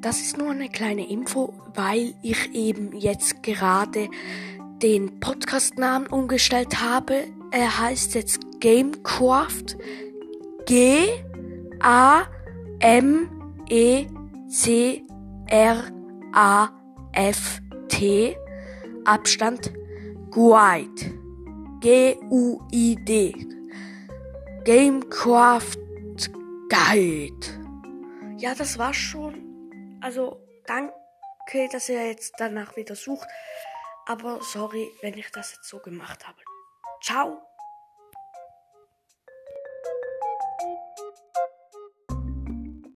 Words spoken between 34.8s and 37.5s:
wenn ich das jetzt so gemacht habe. Ciao.